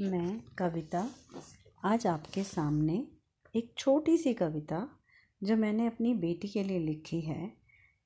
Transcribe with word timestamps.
मैं 0.00 0.40
कविता, 0.58 1.10
आज 1.84 2.06
आपके 2.06 2.44
सामने 2.44 3.08
एक 3.56 3.74
छोटी 3.78 4.18
सी 4.18 4.34
कविता 4.34 4.88
जो 5.42 5.56
मैंने 5.56 5.86
अपनी 5.86 6.14
बेटी 6.14 6.48
के 6.48 6.64
लिए 6.64 6.78
लिखी 6.78 7.20
है। 7.20 7.52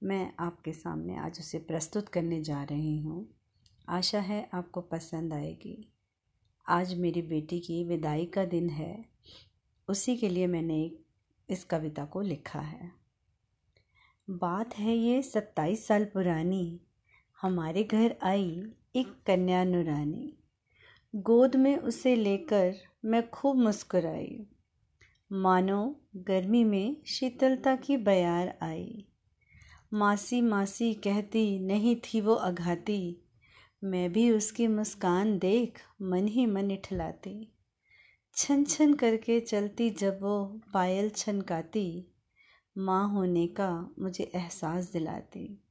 मैं 0.02 0.32
आपके 0.38 0.72
सामने 0.72 1.16
आज 1.16 1.38
उसे 1.40 1.58
प्रस्तुत 1.58 2.08
करने 2.08 2.42
जा 2.42 2.62
रही 2.62 2.98
हूँ। 2.98 3.34
आशा 3.88 4.20
है 4.20 4.50
आपको 4.54 4.80
पसंद 4.80 5.32
आएगी। 5.32 5.92
आज 6.68 6.94
मेरी 6.94 7.22
बेटी 7.22 7.60
की 7.60 7.84
विदाई 7.84 8.26
का 8.26 8.44
दिन 8.44 8.70
है। 8.70 9.04
उसी 9.88 10.16
के 10.16 10.28
लिए 10.28 10.46
मैंने 10.46 10.92
इस 11.50 11.64
कविता 11.64 12.04
को 12.04 12.20
लिखा 12.20 12.60
है। 12.60 12.92
बात 14.30 14.78
है 14.78 14.96
ये 14.96 15.22
सत्ताईस 15.22 15.86
साल 15.86 16.04
पुरानी। 16.04 16.80
हमारे 17.40 17.84
घर 17.84 18.16
आई 18.22 18.62
एक 18.96 19.22
कन्या 19.26 19.64
नुरानी। 19.64 20.37
गोद 21.16 21.56
में 21.56 21.76
उसे 21.76 22.16
लेकर 22.16 22.74
मैं 23.04 23.30
खूब 23.30 23.56
मुस्कुराई। 23.56 24.46
मानो 25.32 26.00
गर्मी 26.16 26.64
में 26.64 26.96
शीतलता 27.06 27.76
की 27.76 27.96
बयार 27.96 28.58
आई। 28.62 29.06
मासी 29.94 30.40
मासी 30.40 30.94
कहती, 30.94 31.58
नहीं 31.58 31.96
थी 31.96 32.20
वो 32.20 32.34
अघाती। 32.34 33.22
मैं 33.84 34.12
भी 34.12 34.30
उसकी 34.30 34.66
मुस्कान 34.66 35.38
देख 35.38 35.78
मन 36.02 36.28
ही 36.28 36.46
मन 36.46 36.70
इठलाती। 36.70 37.52
छन 38.36 38.64
छन 38.64 38.94
करके 38.94 39.40
चलती 39.40 39.90
जब 39.90 40.22
वो 40.22 40.60
पायल 40.74 41.10
छनकाती। 41.10 42.06
माँ 42.78 43.08
होने 43.08 43.46
का 43.46 43.94
मुझे 43.98 44.24
एहसास 44.34 44.92
दिलाती। 44.92 45.64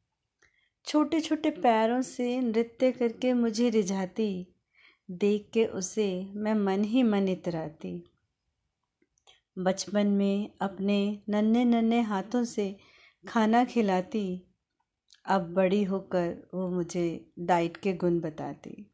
छोटे 0.85 1.21
छोटे 1.21 1.49
पैरों 1.49 2.01
से 2.01 2.41
नृत्य 2.41 2.91
करके 2.91 3.33
मुझे 3.33 3.69
रिझाती। 3.69 4.53
देख 5.11 5.49
के 5.53 5.65
उसे 5.65 6.31
मैं 6.35 6.53
मन 6.53 6.83
ही 6.83 7.03
मन 7.03 7.27
इतराती। 7.27 8.03
बचपन 9.57 10.07
में 10.07 10.51
अपने 10.61 11.19
नन्हे 11.29 11.65
नन्हे 11.65 12.01
हाथों 12.01 12.43
से 12.43 12.77
खाना 13.27 13.65
खिलाती, 13.65 14.43
अब 15.25 15.53
बड़ी 15.53 15.83
होकर 15.83 16.49
वो 16.53 16.69
मुझे 16.69 17.31
डाइट 17.39 17.77
के 17.77 17.93
गुण 17.93 18.19
बताती। 18.19 18.91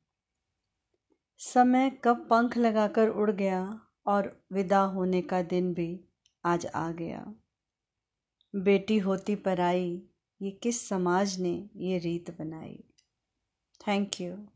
समय 1.38 1.90
कब 2.04 2.28
पंख 2.30 2.58
लगाकर 2.58 3.10
उड़ 3.10 3.32
गया 3.32 3.82
और 4.06 4.46
विदा 4.52 4.82
होने 4.82 5.22
का 5.22 5.42
दिन 5.42 5.74
भी 5.74 6.00
आज 6.46 6.66
आ 6.66 6.92
गया। 6.92 7.34
बेटी 8.56 8.98
होती 8.98 9.36
पराई 9.36 10.04
ये 10.42 10.52
किस 10.52 10.90
समाज 10.90 11.40
ने 11.40 11.70
ये 11.76 11.98
रीत 11.98 12.38
बनाई? 12.40 12.84
Thank 13.88 14.22
you. 14.22 14.48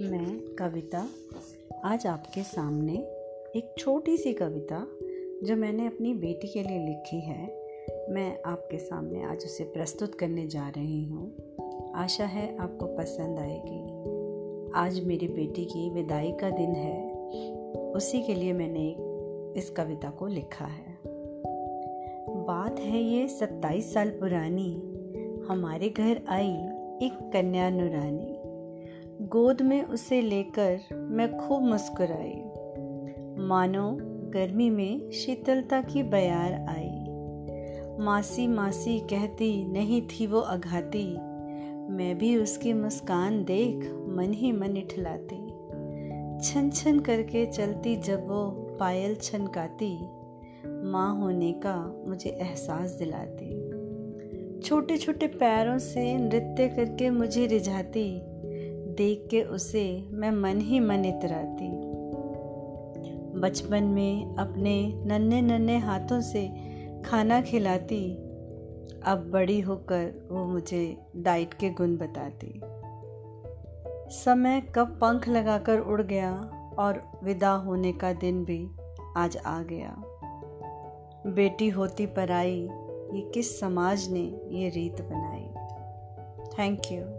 मैं 0.00 0.56
कविता 0.58 1.08
आज 1.84 2.06
आपके 2.06 2.42
सामने 2.42 2.92
एक 3.56 3.74
छोटी 3.78 4.16
सी 4.16 4.32
कविता 4.32 4.86
जो 5.46 5.56
मैंने 5.56 5.86
अपनी 5.86 6.14
बेटी 6.14 6.48
के 6.48 6.62
लिए 6.62 6.78
लिखी 6.78 7.20
है। 7.20 7.46
मैं 8.10 8.42
आपके 8.46 8.78
सामने 8.78 9.22
आज 9.22 9.36
उसे 9.36 9.64
प्रस्तुत 9.64 10.14
करने 10.14 10.46
जा 10.46 10.68
रही 10.68 11.04
हूँ। 11.04 11.36
आशा 11.94 12.24
है 12.24 12.56
आपको 12.56 12.86
पसंद 12.86 13.38
आएगी। 13.38 13.82
आज 14.74 15.04
मेरी 15.04 15.28
बेटी 15.28 15.64
की 15.64 15.90
विदाई 15.90 16.32
का 16.32 16.50
दिन 16.50 16.70
है। 16.70 17.14
उसी 17.92 18.22
के 18.22 18.34
लिए 18.34 18.52
मैंने 18.52 18.96
इस 19.60 19.70
कविता 19.70 20.10
को 20.10 20.26
लिखा 20.26 20.64
है। 20.64 20.98
बात 22.28 22.80
है 22.80 23.02
ये 23.02 23.28
सत्ताईस 23.28 23.94
साल 23.94 24.10
पुरानी। 24.10 24.82
हमारे 25.48 25.88
घर 25.88 26.20
आई 26.28 26.54
एक 27.02 27.30
कन्या 27.32 27.70
नुरानी। 27.70 28.37
गोद 29.22 29.62
में 29.62 29.82
उसे 29.82 30.20
लेकर 30.20 30.80
मैं 30.92 31.36
खूब 31.36 31.62
मुस्कुराई। 31.62 32.42
मानो 33.46 33.98
गर्मी 34.30 34.70
में 34.70 35.10
शीतलता 35.10 35.80
की 35.80 36.02
बयार 36.02 36.52
आई। 36.52 37.04
मासी 38.04 38.46
मासी 38.46 39.00
कहती, 39.00 39.64
नहीं 39.64 40.02
थी 40.02 40.26
वो 40.26 40.40
अघाती। 40.40 41.16
मैं 41.92 42.18
भी 42.18 42.36
उसकी 42.36 42.72
मुस्कान 42.72 43.44
देख 43.44 43.76
मन 44.08 44.32
ही 44.32 44.52
मन 44.52 44.76
इठलाती। 44.76 45.48
छन 46.44 46.70
छन 46.70 46.98
करके 46.98 47.46
चलती 47.46 47.96
जब 47.96 48.28
वो 48.28 48.50
पायल 48.80 49.14
छनकाती। 49.14 49.98
माँ 50.66 51.18
होने 51.18 51.52
का 51.52 52.04
मुझे 52.06 52.30
एहसास 52.30 52.90
दिलाती। 52.90 53.78
छोटे 54.60 54.96
छोटे 54.96 55.26
पैरों 55.26 55.78
से 55.78 56.18
नृत्य 56.18 56.68
करके 56.68 57.10
मुझे 57.10 57.46
रिझाती। 57.46 58.37
देख 58.98 59.28
के 59.30 59.42
उसे 59.42 60.08
मैं 60.10 60.30
मन 60.30 60.60
ही 60.60 60.80
मन 60.80 61.04
इतराती। 61.04 61.70
बचपन 63.40 63.84
में 63.84 64.36
अपने 64.36 64.92
नन्हे 65.06 65.42
नन्हे 65.42 65.78
हाथों 65.78 66.20
से 66.20 66.48
खाना 67.04 67.40
खिलाती, 67.40 68.14
अब 69.04 69.30
बड़ी 69.32 69.60
होकर 69.60 70.28
वो 70.32 70.44
मुझे 70.44 70.96
डाइट 71.16 71.54
के 71.54 71.70
गुण 71.70 71.96
बताती। 71.96 72.60
समय 74.16 74.62
कब 74.74 74.86
पंख 74.86 75.28
लगाकर 75.28 75.78
उड़ 75.78 76.02
गया 76.02 76.32
और 76.78 77.20
विदा 77.24 77.50
होने 77.50 77.92
का 77.92 78.12
दिन 78.12 78.44
भी 78.44 78.68
आज 79.16 79.36
आ 79.36 79.62
गया। 79.62 79.96
बेटी 81.26 81.68
होती 81.68 82.06
पराई 82.06 82.68
ये 83.14 83.30
किस 83.34 83.60
समाज 83.60 84.08
ने 84.10 84.40
ये 84.48 84.68
रीत 84.68 85.02
बनाई? 85.02 85.48
Thank 86.58 86.80
you 86.92 87.17